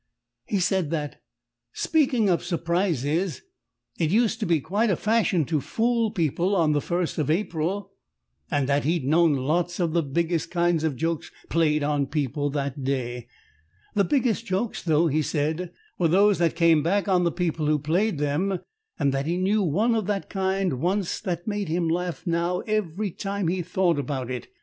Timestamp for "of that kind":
19.93-20.79